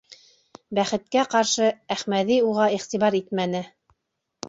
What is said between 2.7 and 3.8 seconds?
иғтибар итмәне.